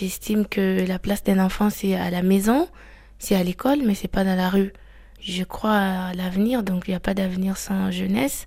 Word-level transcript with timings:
J'estime 0.00 0.46
que 0.46 0.84
la 0.88 0.98
place 0.98 1.22
d'un 1.22 1.38
enfant, 1.38 1.70
c'est 1.70 1.94
à 1.94 2.10
la 2.10 2.22
maison, 2.22 2.68
c'est 3.20 3.36
à 3.36 3.44
l'école, 3.44 3.80
mais 3.84 3.94
c'est 3.94 4.08
pas 4.08 4.24
dans 4.24 4.34
la 4.34 4.48
rue. 4.48 4.72
Je 5.20 5.44
crois 5.44 5.76
à 5.76 6.14
l'avenir, 6.14 6.64
donc 6.64 6.84
il 6.88 6.90
n'y 6.90 6.96
a 6.96 7.00
pas 7.00 7.14
d'avenir 7.14 7.56
sans 7.56 7.92
jeunesse. 7.92 8.46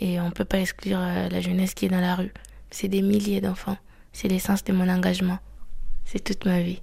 Et 0.00 0.18
on 0.18 0.26
ne 0.26 0.30
peut 0.30 0.46
pas 0.46 0.60
exclure 0.60 0.98
euh, 0.98 1.28
la 1.28 1.40
jeunesse 1.42 1.74
qui 1.74 1.86
est 1.86 1.90
dans 1.90 2.00
la 2.00 2.14
rue. 2.14 2.32
C'est 2.70 2.88
des 2.88 3.02
milliers 3.02 3.42
d'enfants. 3.42 3.76
C'est 4.14 4.28
l'essence 4.28 4.64
de 4.64 4.72
mon 4.72 4.88
engagement. 4.88 5.38
C'est 6.06 6.24
toute 6.24 6.46
ma 6.46 6.60
vie. 6.60 6.80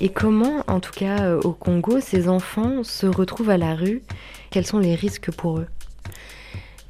Et 0.00 0.10
comment, 0.10 0.62
en 0.66 0.80
tout 0.80 0.92
cas 0.92 1.22
euh, 1.22 1.40
au 1.40 1.52
Congo, 1.52 2.00
ces 2.00 2.28
enfants 2.28 2.84
se 2.84 3.06
retrouvent 3.06 3.50
à 3.50 3.56
la 3.56 3.74
rue? 3.74 4.02
Quels 4.50 4.66
sont 4.66 4.80
les 4.80 4.94
risques 4.96 5.30
pour 5.30 5.60
eux? 5.60 5.68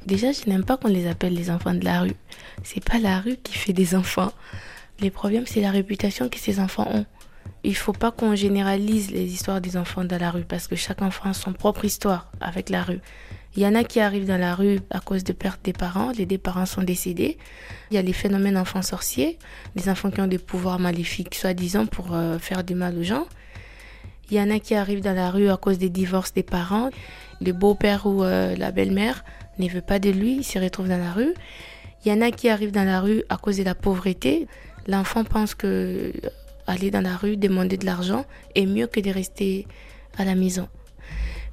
Déjà, 0.05 0.33
je 0.33 0.49
n'aime 0.49 0.65
pas 0.65 0.75
qu'on 0.75 0.89
les 0.89 1.07
appelle 1.07 1.33
les 1.33 1.49
enfants 1.49 1.73
de 1.73 1.85
la 1.85 2.01
rue. 2.01 2.15
C'est 2.63 2.83
pas 2.83 2.99
la 2.99 3.21
rue 3.21 3.37
qui 3.37 3.53
fait 3.53 3.73
des 3.73 3.95
enfants. 3.95 4.33
Les 4.99 5.11
problèmes, 5.11 5.45
c'est 5.45 5.61
la 5.61 5.71
réputation 5.71 6.27
que 6.27 6.39
ces 6.39 6.59
enfants 6.59 6.87
ont. 6.91 7.05
Il 7.63 7.75
faut 7.75 7.93
pas 7.93 8.11
qu'on 8.11 8.35
généralise 8.35 9.11
les 9.11 9.25
histoires 9.25 9.61
des 9.61 9.77
enfants 9.77 10.03
dans 10.03 10.19
la 10.19 10.31
rue 10.31 10.43
parce 10.43 10.67
que 10.67 10.75
chaque 10.75 11.01
enfant 11.01 11.29
a 11.29 11.33
son 11.33 11.53
propre 11.53 11.85
histoire 11.85 12.31
avec 12.39 12.69
la 12.69 12.83
rue. 12.83 12.99
Il 13.55 13.63
y 13.63 13.67
en 13.67 13.75
a 13.75 13.83
qui 13.83 13.99
arrivent 13.99 14.27
dans 14.27 14.39
la 14.39 14.55
rue 14.55 14.79
à 14.89 14.99
cause 14.99 15.23
de 15.23 15.33
perte 15.33 15.59
des 15.63 15.73
parents, 15.73 16.11
les 16.11 16.25
deux 16.25 16.37
parents 16.37 16.65
sont 16.65 16.83
décédés. 16.83 17.37
Il 17.89 17.95
y 17.95 17.97
a 17.97 18.01
les 18.01 18.13
phénomènes 18.13 18.57
enfants 18.57 18.81
sorciers, 18.81 19.39
les 19.75 19.89
enfants 19.89 20.11
qui 20.11 20.21
ont 20.21 20.27
des 20.27 20.37
pouvoirs 20.37 20.79
maléfiques, 20.79 21.35
soi-disant 21.35 21.87
pour 21.87 22.13
euh, 22.13 22.37
faire 22.39 22.63
du 22.63 22.75
mal 22.75 22.97
aux 22.97 23.03
gens. 23.03 23.25
Il 24.29 24.37
y 24.37 24.41
en 24.41 24.49
a 24.51 24.59
qui 24.59 24.75
arrivent 24.75 25.01
dans 25.01 25.15
la 25.15 25.31
rue 25.31 25.49
à 25.49 25.57
cause 25.57 25.77
des 25.77 25.89
divorces 25.89 26.33
des 26.33 26.43
parents. 26.43 26.89
Le 27.41 27.51
beau-père 27.51 28.05
ou 28.05 28.23
euh, 28.23 28.55
la 28.55 28.71
belle-mère 28.71 29.23
ne 29.57 29.67
veut 29.67 29.81
pas 29.81 29.99
de 29.99 30.09
lui, 30.09 30.37
il 30.37 30.43
se 30.43 30.59
retrouve 30.59 30.87
dans 30.87 30.99
la 30.99 31.11
rue. 31.11 31.33
Il 32.05 32.11
y 32.11 32.15
en 32.15 32.21
a 32.21 32.31
qui 32.31 32.49
arrivent 32.49 32.71
dans 32.71 32.83
la 32.83 33.01
rue 33.01 33.23
à 33.29 33.37
cause 33.37 33.57
de 33.57 33.63
la 33.63 33.73
pauvreté. 33.75 34.47
L'enfant 34.87 35.23
pense 35.23 35.53
que 35.53 36.11
aller 36.67 36.91
dans 36.91 37.01
la 37.01 37.15
rue, 37.15 37.37
demander 37.37 37.77
de 37.77 37.85
l'argent 37.85 38.25
est 38.55 38.65
mieux 38.65 38.87
que 38.87 38.99
de 38.99 39.09
rester 39.09 39.65
à 40.17 40.25
la 40.25 40.35
maison. 40.35 40.67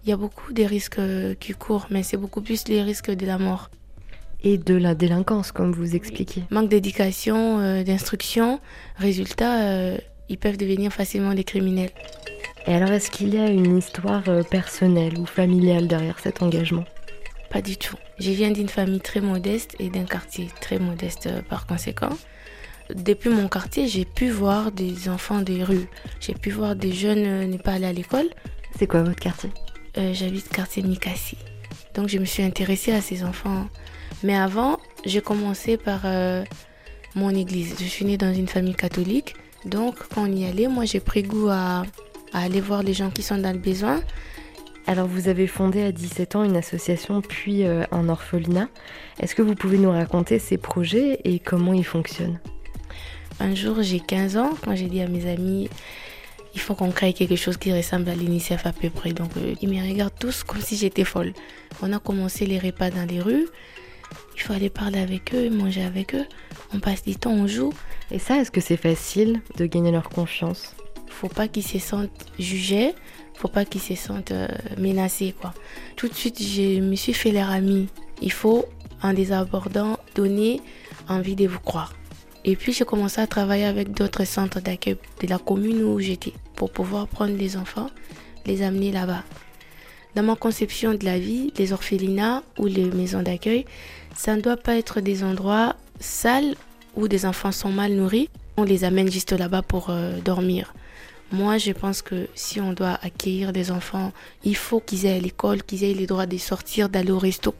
Il 0.04 0.10
y 0.10 0.12
a 0.12 0.16
beaucoup 0.16 0.52
de 0.52 0.62
risques 0.64 0.98
euh, 0.98 1.34
qui 1.34 1.52
courent, 1.52 1.86
mais 1.90 2.02
c'est 2.02 2.18
beaucoup 2.18 2.42
plus 2.42 2.68
les 2.68 2.82
risques 2.82 3.10
de 3.10 3.24
la 3.24 3.38
mort. 3.38 3.70
Et 4.42 4.58
de 4.58 4.74
la 4.74 4.94
délinquance, 4.94 5.50
comme 5.50 5.72
vous 5.72 5.96
expliquez. 5.96 6.42
Manque 6.50 6.68
d'éducation, 6.68 7.60
euh, 7.60 7.82
d'instruction, 7.82 8.60
résultat, 8.96 9.62
euh, 9.62 9.96
ils 10.28 10.36
peuvent 10.36 10.58
devenir 10.58 10.92
facilement 10.92 11.32
des 11.32 11.44
criminels. 11.44 11.90
Et 12.66 12.74
alors, 12.74 12.90
est-ce 12.90 13.10
qu'il 13.10 13.34
y 13.34 13.38
a 13.38 13.48
une 13.48 13.78
histoire 13.78 14.24
personnelle 14.50 15.18
ou 15.18 15.26
familiale 15.26 15.86
derrière 15.86 16.18
cet 16.18 16.42
engagement? 16.42 16.84
Pas 17.50 17.62
du 17.62 17.76
tout. 17.76 17.96
Je 18.18 18.30
viens 18.30 18.50
d'une 18.50 18.68
famille 18.68 19.00
très 19.00 19.20
modeste 19.20 19.74
et 19.78 19.88
d'un 19.88 20.04
quartier 20.04 20.48
très 20.60 20.78
modeste 20.78 21.28
par 21.48 21.66
conséquent. 21.66 22.10
Depuis 22.92 23.30
mon 23.30 23.48
quartier, 23.48 23.88
j'ai 23.88 24.04
pu 24.04 24.28
voir 24.28 24.70
des 24.70 25.08
enfants 25.08 25.40
des 25.40 25.64
rues. 25.64 25.88
J'ai 26.20 26.34
pu 26.34 26.50
voir 26.50 26.76
des 26.76 26.92
jeunes 26.92 27.48
ne 27.48 27.56
pas 27.56 27.72
aller 27.72 27.86
à 27.86 27.92
l'école. 27.92 28.26
C'est 28.78 28.86
quoi 28.86 29.02
votre 29.02 29.20
quartier? 29.20 29.50
Euh, 29.96 30.12
j'habite 30.12 30.48
quartier 30.48 30.82
Mikasi. 30.82 31.38
Donc 31.94 32.08
je 32.08 32.18
me 32.18 32.24
suis 32.24 32.42
intéressée 32.42 32.92
à 32.92 33.00
ces 33.00 33.24
enfants. 33.24 33.68
Mais 34.22 34.36
avant, 34.36 34.78
j'ai 35.04 35.20
commencé 35.20 35.76
par 35.76 36.00
euh, 36.04 36.44
mon 37.14 37.30
église. 37.30 37.76
Je 37.78 37.84
suis 37.84 38.04
née 38.04 38.18
dans 38.18 38.34
une 38.34 38.48
famille 38.48 38.74
catholique. 38.74 39.34
Donc 39.64 39.96
quand 40.14 40.24
on 40.24 40.32
y 40.32 40.44
allait, 40.44 40.68
moi 40.68 40.84
j'ai 40.84 41.00
pris 41.00 41.22
goût 41.22 41.48
à, 41.48 41.84
aller 42.32 42.60
voir 42.60 42.82
les 42.82 42.92
gens 42.92 43.10
qui 43.10 43.22
sont 43.22 43.38
dans 43.38 43.52
le 43.52 43.58
besoin. 43.58 44.00
Alors 44.86 45.06
vous 45.06 45.28
avez 45.28 45.46
fondé 45.46 45.82
à 45.82 45.92
17 45.92 46.36
ans 46.36 46.44
une 46.44 46.56
association 46.56 47.22
puis 47.22 47.64
euh, 47.64 47.84
un 47.92 48.08
orphelinat. 48.08 48.68
Est-ce 49.20 49.34
que 49.34 49.42
vous 49.42 49.54
pouvez 49.54 49.78
nous 49.78 49.90
raconter 49.90 50.38
ces 50.38 50.58
projets 50.58 51.20
et 51.24 51.38
comment 51.38 51.72
ils 51.72 51.86
fonctionnent? 51.86 52.38
Un 53.40 53.54
jour 53.54 53.82
j'ai 53.82 54.00
15 54.00 54.36
ans, 54.36 54.50
quand 54.62 54.74
j'ai 54.74 54.86
dit 54.86 55.00
à 55.00 55.08
mes 55.08 55.30
amis 55.30 55.68
il 56.54 56.60
faut 56.60 56.74
qu'on 56.74 56.90
crée 56.90 57.12
quelque 57.12 57.36
chose 57.36 57.56
qui 57.56 57.72
ressemble 57.72 58.08
à 58.08 58.14
l'UNICEF 58.14 58.66
à 58.66 58.72
peu 58.72 58.88
près. 58.88 59.12
Donc 59.12 59.30
euh, 59.36 59.54
ils 59.60 59.68
me 59.68 59.88
regardent 59.88 60.18
tous 60.18 60.44
comme 60.44 60.60
si 60.60 60.76
j'étais 60.76 61.04
folle. 61.04 61.32
On 61.82 61.92
a 61.92 61.98
commencé 61.98 62.46
les 62.46 62.58
repas 62.58 62.90
dans 62.90 63.06
les 63.08 63.20
rues. 63.20 63.46
Il 64.36 64.40
faut 64.40 64.52
aller 64.52 64.70
parler 64.70 65.00
avec 65.00 65.34
eux, 65.34 65.50
manger 65.50 65.82
avec 65.82 66.14
eux. 66.14 66.26
On 66.72 66.78
passe 66.78 67.02
du 67.02 67.16
temps, 67.16 67.32
on 67.32 67.46
joue. 67.46 67.72
Et 68.10 68.18
ça, 68.18 68.36
est-ce 68.36 68.50
que 68.50 68.60
c'est 68.60 68.76
facile 68.76 69.40
de 69.56 69.66
gagner 69.66 69.90
leur 69.90 70.08
confiance? 70.08 70.74
Faut 71.08 71.28
pas 71.28 71.48
qu'ils 71.48 71.66
se 71.66 71.78
sentent 71.78 72.26
jugés, 72.38 72.94
faut 73.34 73.48
pas 73.48 73.64
qu'ils 73.64 73.80
se 73.80 73.94
sentent 73.94 74.32
euh, 74.32 74.48
menacés 74.78 75.34
quoi. 75.40 75.54
Tout 75.96 76.08
de 76.08 76.14
suite, 76.14 76.40
je 76.40 76.80
me 76.80 76.94
suis 76.94 77.12
fait 77.12 77.32
leur 77.32 77.50
ami. 77.50 77.88
Il 78.22 78.32
faut, 78.32 78.64
en 79.02 79.10
les 79.10 79.32
abordant, 79.32 79.98
donner 80.14 80.60
envie 81.08 81.34
de 81.36 81.46
vous 81.46 81.60
croire. 81.60 81.92
Et 82.44 82.56
puis 82.56 82.72
j'ai 82.72 82.84
commencé 82.84 83.20
à 83.20 83.26
travailler 83.26 83.64
avec 83.64 83.92
d'autres 83.92 84.24
centres 84.24 84.60
d'accueil 84.60 84.96
de 85.20 85.26
la 85.26 85.38
commune 85.38 85.82
où 85.82 85.98
j'étais 85.98 86.34
pour 86.56 86.70
pouvoir 86.70 87.08
prendre 87.08 87.36
les 87.36 87.56
enfants, 87.56 87.88
les 88.44 88.62
amener 88.62 88.92
là-bas. 88.92 89.24
Dans 90.14 90.22
ma 90.22 90.36
conception 90.36 90.94
de 90.94 91.04
la 91.04 91.18
vie, 91.18 91.52
les 91.58 91.72
orphelinats 91.72 92.42
ou 92.58 92.66
les 92.66 92.84
maisons 92.84 93.22
d'accueil, 93.22 93.64
ça 94.14 94.36
ne 94.36 94.42
doit 94.42 94.58
pas 94.58 94.76
être 94.76 95.00
des 95.00 95.24
endroits 95.24 95.74
sales 95.98 96.54
où 96.96 97.08
des 97.08 97.26
enfants 97.26 97.50
sont 97.50 97.72
mal 97.72 97.92
nourris. 97.92 98.28
On 98.56 98.62
les 98.62 98.84
amène 98.84 99.10
juste 99.10 99.32
là-bas 99.32 99.62
pour 99.62 99.90
euh, 99.90 100.20
dormir. 100.20 100.74
Moi, 101.32 101.58
je 101.58 101.72
pense 101.72 102.02
que 102.02 102.28
si 102.34 102.60
on 102.60 102.74
doit 102.74 102.98
accueillir 103.02 103.52
des 103.52 103.72
enfants, 103.72 104.12
il 104.44 104.54
faut 104.54 104.78
qu'ils 104.78 105.06
aient 105.06 105.16
à 105.16 105.18
l'école, 105.18 105.62
qu'ils 105.64 105.82
aient 105.82 105.94
le 105.94 106.06
droit 106.06 106.26
de 106.26 106.36
sortir, 106.36 106.88
d'aller 106.88 107.10
au 107.10 107.18
resto 107.18 107.54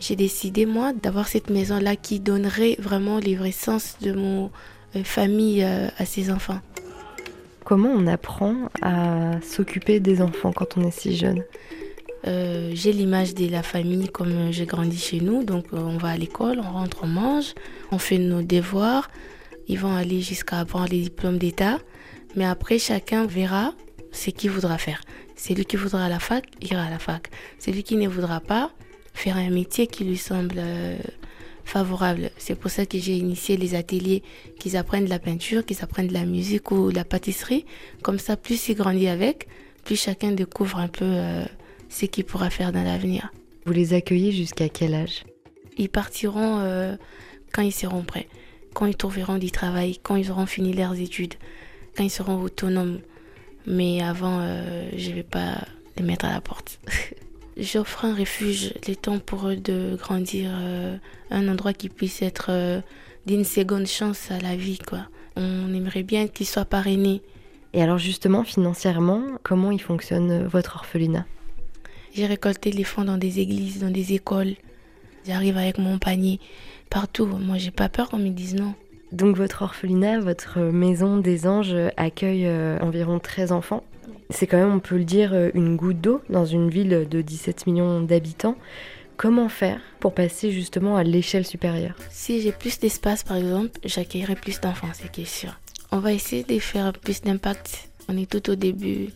j'ai 0.00 0.16
décidé, 0.16 0.66
moi, 0.66 0.92
d'avoir 0.92 1.28
cette 1.28 1.50
maison-là 1.50 1.96
qui 1.96 2.20
donnerait 2.20 2.76
vraiment 2.78 3.18
les 3.18 3.34
vrais 3.34 3.52
sens 3.52 3.96
de 4.00 4.12
mon 4.12 4.50
euh, 4.96 5.04
famille 5.04 5.62
euh, 5.62 5.88
à 5.98 6.04
ses 6.04 6.30
enfants. 6.30 6.60
Comment 7.64 7.90
on 7.90 8.06
apprend 8.06 8.70
à 8.80 9.40
s'occuper 9.42 10.00
des 10.00 10.22
enfants 10.22 10.52
quand 10.52 10.76
on 10.76 10.86
est 10.86 10.90
si 10.90 11.16
jeune? 11.16 11.42
Euh, 12.26 12.70
J'ai 12.74 12.92
l'image 12.92 13.34
de 13.34 13.48
la 13.48 13.62
famille 13.62 14.08
comme 14.08 14.50
j'ai 14.52 14.66
grandi 14.66 14.96
chez 14.96 15.20
nous. 15.20 15.44
Donc 15.44 15.66
on 15.72 15.98
va 15.98 16.08
à 16.10 16.16
l'école, 16.16 16.60
on 16.60 16.72
rentre, 16.72 16.98
on 17.02 17.06
mange, 17.06 17.54
on 17.92 17.98
fait 17.98 18.18
nos 18.18 18.42
devoirs. 18.42 19.10
Ils 19.66 19.78
vont 19.78 19.94
aller 19.94 20.22
jusqu'à 20.22 20.60
avoir 20.60 20.86
les 20.86 21.02
diplômes 21.02 21.38
d'État. 21.38 21.78
Mais 22.36 22.46
après, 22.46 22.78
chacun 22.78 23.26
verra 23.26 23.74
ce 24.12 24.30
qu'il 24.30 24.50
voudra 24.50 24.78
faire. 24.78 25.02
Celui 25.36 25.64
qui 25.66 25.76
voudra 25.76 26.06
à 26.06 26.08
la 26.08 26.18
fac, 26.18 26.46
ira 26.62 26.82
à 26.82 26.90
la 26.90 26.98
fac. 26.98 27.28
Celui 27.58 27.82
qui 27.82 27.96
ne 27.96 28.08
voudra 28.08 28.40
pas, 28.40 28.70
faire 29.14 29.36
un 29.36 29.50
métier 29.50 29.86
qui 29.86 30.04
lui 30.04 30.16
semble 30.16 30.56
euh, 30.58 30.96
favorable. 31.64 32.30
C'est 32.38 32.54
pour 32.54 32.70
ça 32.70 32.86
que 32.86 32.98
j'ai 32.98 33.16
initié 33.16 33.56
les 33.56 33.74
ateliers, 33.74 34.22
qu'ils 34.58 34.76
apprennent 34.76 35.08
la 35.08 35.18
peinture, 35.18 35.64
qu'ils 35.64 35.82
apprennent 35.82 36.12
la 36.12 36.24
musique 36.24 36.70
ou 36.70 36.90
la 36.90 37.04
pâtisserie. 37.04 37.64
Comme 38.02 38.18
ça, 38.18 38.36
plus 38.36 38.68
ils 38.68 38.74
grandissent 38.74 39.08
avec, 39.08 39.48
plus 39.84 39.96
chacun 40.00 40.32
découvre 40.32 40.78
un 40.78 40.88
peu 40.88 41.04
euh, 41.04 41.44
ce 41.88 42.06
qu'il 42.06 42.24
pourra 42.24 42.50
faire 42.50 42.72
dans 42.72 42.82
l'avenir. 42.82 43.32
Vous 43.66 43.72
les 43.72 43.92
accueillez 43.92 44.32
jusqu'à 44.32 44.68
quel 44.68 44.94
âge? 44.94 45.24
Ils 45.76 45.90
partiront 45.90 46.60
euh, 46.60 46.96
quand 47.52 47.62
ils 47.62 47.72
seront 47.72 48.02
prêts, 48.02 48.28
quand 48.74 48.86
ils 48.86 48.96
trouveront 48.96 49.38
du 49.38 49.50
travail, 49.50 49.98
quand 50.02 50.16
ils 50.16 50.30
auront 50.30 50.46
fini 50.46 50.72
leurs 50.72 50.98
études, 50.98 51.34
quand 51.96 52.04
ils 52.04 52.10
seront 52.10 52.40
autonomes. 52.40 53.00
Mais 53.66 54.00
avant, 54.00 54.40
je 54.96 55.10
ne 55.10 55.14
vais 55.16 55.22
pas 55.22 55.58
les 55.98 56.02
mettre 56.02 56.24
à 56.24 56.32
la 56.32 56.40
porte. 56.40 56.80
J'offre 57.58 58.04
un 58.04 58.14
refuge, 58.14 58.72
les 58.86 58.94
temps 58.94 59.18
pour 59.18 59.48
eux 59.48 59.56
de 59.56 59.96
grandir, 59.98 60.50
euh, 60.52 60.96
un 61.32 61.48
endroit 61.48 61.72
qui 61.72 61.88
puisse 61.88 62.22
être 62.22 62.50
euh, 62.50 62.80
d'une 63.26 63.42
seconde 63.42 63.88
chance 63.88 64.30
à 64.30 64.38
la 64.38 64.54
vie. 64.54 64.78
Quoi. 64.78 65.00
On 65.34 65.74
aimerait 65.74 66.04
bien 66.04 66.28
qu'ils 66.28 66.46
soient 66.46 66.64
parrainés. 66.64 67.20
Et 67.72 67.82
alors 67.82 67.98
justement, 67.98 68.44
financièrement, 68.44 69.22
comment 69.42 69.72
il 69.72 69.82
fonctionne 69.82 70.30
euh, 70.30 70.46
votre 70.46 70.76
orphelinat? 70.76 71.26
J'ai 72.14 72.26
récolté 72.26 72.70
les 72.70 72.84
fonds 72.84 73.04
dans 73.04 73.18
des 73.18 73.40
églises, 73.40 73.80
dans 73.80 73.90
des 73.90 74.12
écoles. 74.12 74.54
J'arrive 75.26 75.56
avec 75.56 75.78
mon 75.78 75.98
panier 75.98 76.38
partout. 76.90 77.26
Moi, 77.26 77.58
j'ai 77.58 77.72
pas 77.72 77.88
peur 77.88 78.08
qu'on 78.08 78.18
me 78.18 78.30
dise 78.30 78.54
non. 78.54 78.74
Donc 79.10 79.36
votre 79.36 79.62
orphelinat, 79.62 80.20
votre 80.20 80.60
maison 80.60 81.16
des 81.16 81.48
anges 81.48 81.74
accueille 81.96 82.48
environ 82.80 83.18
13 83.18 83.50
enfants? 83.50 83.82
C'est 84.30 84.46
quand 84.46 84.58
même, 84.58 84.72
on 84.72 84.80
peut 84.80 84.96
le 84.96 85.04
dire, 85.04 85.32
euh, 85.32 85.50
une 85.54 85.76
goutte 85.76 86.00
d'eau 86.00 86.20
dans 86.28 86.44
une 86.44 86.68
ville 86.70 87.06
de 87.10 87.22
17 87.22 87.66
millions 87.66 88.00
d'habitants. 88.00 88.56
Comment 89.16 89.48
faire 89.48 89.80
pour 89.98 90.14
passer 90.14 90.52
justement 90.52 90.96
à 90.96 91.02
l'échelle 91.02 91.44
supérieure? 91.44 91.96
Si 92.10 92.40
j'ai 92.40 92.52
plus 92.52 92.78
d'espace, 92.78 93.24
par 93.24 93.36
exemple, 93.36 93.80
j'accueillerai 93.84 94.36
plus 94.36 94.60
d'enfants, 94.60 94.86
c'est 94.92 95.24
sûr. 95.26 95.58
On 95.90 95.98
va 95.98 96.12
essayer 96.12 96.44
de 96.44 96.58
faire 96.58 96.92
plus 96.92 97.22
d'impact. 97.22 97.88
On 98.08 98.16
est 98.16 98.30
tout 98.30 98.50
au 98.50 98.54
début. 98.54 99.08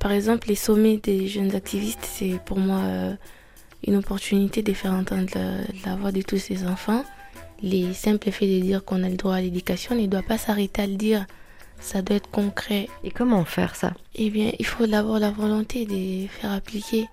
Par 0.00 0.10
exemple, 0.10 0.48
les 0.48 0.54
sommets 0.54 0.96
des 0.96 1.28
jeunes 1.28 1.54
activistes, 1.54 2.04
c'est 2.04 2.40
pour 2.44 2.58
moi 2.58 2.78
euh, 2.78 3.14
une 3.86 3.96
opportunité 3.96 4.62
de 4.62 4.72
faire 4.72 4.92
entendre 4.92 5.28
la, 5.84 5.96
voix 5.96 6.12
de 6.12 6.22
tous 6.22 6.38
ces 6.38 6.66
enfants. 6.66 7.04
Les 7.62 7.92
simples 7.94 8.30
faits 8.30 8.48
de 8.48 8.60
dire 8.60 8.84
qu'on 8.84 9.02
a 9.02 9.08
le 9.08 9.16
droit 9.16 9.34
à 9.34 9.40
l'éducation 9.40 9.94
ne 9.94 10.06
doit 10.06 10.22
pas 10.22 10.38
s'arrêter 10.38 10.82
à 10.82 10.86
le 10.86 10.96
dire 10.96 11.26
ça 11.80 12.02
doit 12.02 12.16
être 12.16 12.30
concret. 12.30 12.88
Et 13.04 13.10
comment 13.10 13.44
faire 13.44 13.74
ça? 13.74 13.92
Eh 14.14 14.30
bien, 14.30 14.52
il 14.58 14.66
faut 14.66 14.86
d'abord 14.86 15.18
la 15.18 15.30
volonté 15.30 15.86
de 15.86 16.28
faire 16.28 16.52
appliquer. 16.52 17.08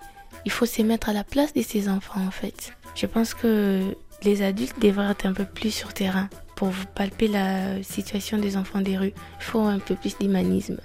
Il 0.45 0.51
faut 0.51 0.65
se 0.65 0.81
mettre 0.81 1.09
à 1.09 1.13
la 1.13 1.23
place 1.23 1.53
de 1.53 1.61
ces 1.61 1.89
enfants, 1.89 2.21
en 2.25 2.31
fait. 2.31 2.73
Je 2.95 3.05
pense 3.05 3.33
que 3.33 3.81
les 4.23 4.41
adultes 4.41 4.79
devraient 4.79 5.11
être 5.11 5.25
un 5.25 5.33
peu 5.33 5.45
plus 5.45 5.71
sur 5.71 5.93
terrain. 5.93 6.29
pour 6.55 6.71
palper 6.95 7.27
la 7.27 7.83
situation 7.83 8.37
des 8.37 8.57
enfants 8.57 8.81
des 8.81 8.97
rues. 8.97 9.13
Il 9.39 9.43
faut 9.43 9.59
un 9.59 9.79
peu 9.79 9.95
plus 9.95 10.17
d'humanisme, 10.17 10.79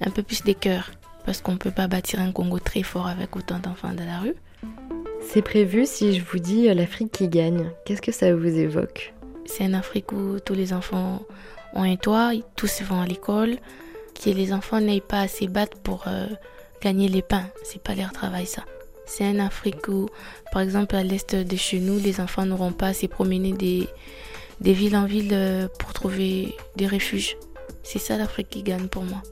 un 0.00 0.10
peu 0.10 0.22
plus 0.22 0.42
de 0.44 0.52
cœur, 0.52 0.90
parce 1.24 1.40
qu'on 1.40 1.52
ne 1.52 1.58
peut 1.58 1.70
pas 1.70 1.88
bâtir 1.88 2.20
un 2.20 2.32
Congo 2.32 2.58
très 2.58 2.82
fort 2.82 3.08
avec 3.08 3.36
autant 3.36 3.58
d'enfants 3.58 3.92
dans 3.92 4.06
la 4.06 4.20
rue. 4.20 4.34
C'est 5.20 5.42
prévu 5.42 5.86
si 5.86 6.14
je 6.14 6.24
vous 6.24 6.38
dis 6.38 6.68
euh, 6.68 6.74
l'Afrique 6.74 7.10
qui 7.10 7.28
gagne. 7.28 7.70
Qu'est-ce 7.84 8.02
que 8.02 8.12
ça 8.12 8.34
vous 8.34 8.46
évoque? 8.46 9.12
C'est 9.44 9.64
une 9.64 9.74
Afrique 9.74 10.12
où 10.12 10.38
tous 10.38 10.54
les 10.54 10.72
enfants 10.72 11.22
ont 11.76 11.82
un 11.82 11.96
toit, 11.96 12.32
tous 12.56 12.82
vont 12.82 13.00
à 13.00 13.06
l'école, 13.06 13.56
que 14.14 14.30
les 14.30 14.52
enfants 14.52 14.80
n'aient 14.80 15.00
pas 15.00 15.28
se 15.28 15.44
battre 15.44 15.76
pour 15.78 16.04
euh, 16.08 16.26
gagner 16.82 17.08
les 17.08 17.22
pains. 17.22 17.46
C'est 17.64 17.82
pas 17.82 17.94
leur 17.94 18.12
travail 18.12 18.46
ça. 18.46 18.64
C'est 19.06 19.24
un 19.24 19.38
Afrique 19.38 19.86
où, 19.88 20.08
par 20.52 20.62
exemple, 20.62 20.96
à 20.96 21.02
l'est 21.02 21.36
de 21.36 21.56
chez 21.56 21.78
nous, 21.78 21.98
les 21.98 22.20
enfants 22.20 22.44
n'auront 22.44 22.72
pas 22.72 22.88
à 22.88 22.94
se 22.94 23.06
promener 23.06 23.52
des, 23.52 23.88
des 24.60 24.72
villes 24.72 24.96
en 24.96 25.04
ville 25.06 25.30
euh, 25.32 25.68
pour 25.78 25.92
trouver 25.92 26.56
des 26.74 26.88
refuges. 26.88 27.36
C'est 27.84 28.00
ça 28.00 28.16
l'Afrique 28.16 28.50
qui 28.50 28.62
gagne 28.62 28.88
pour 28.88 29.04
moi. 29.04 29.22